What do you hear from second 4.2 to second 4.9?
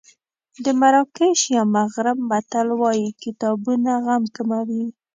کموي.